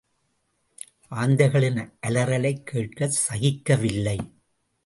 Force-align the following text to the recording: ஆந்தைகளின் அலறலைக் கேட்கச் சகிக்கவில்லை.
ஆந்தைகளின் 1.11 1.93
அலறலைக் 1.99 2.65
கேட்கச் 2.65 3.19
சகிக்கவில்லை. 3.27 4.17